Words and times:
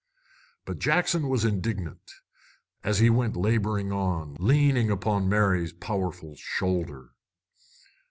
But 0.65 0.79
Jackson 0.79 1.29
was 1.29 1.45
indignant, 1.45 2.11
as 2.83 2.97
he 2.97 3.11
went 3.11 3.35
laboring 3.37 3.91
on, 3.91 4.35
leaning 4.39 4.89
upon 4.89 5.29
Mary's 5.29 5.73
powerful 5.73 6.33
shoulder. 6.39 7.11